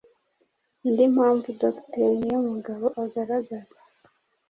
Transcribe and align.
Indi 0.87 1.05
mpamvu 1.13 1.47
Dr 1.61 2.07
Niyomugabo 2.19 2.85
agaragaza, 3.03 3.75